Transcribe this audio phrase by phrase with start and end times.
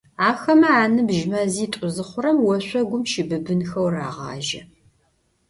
[0.29, 4.61] Ахэмэ аныбжь мэзитӏу зыхъурэм, ошъогум щыбыбынхэу рагъажьэ.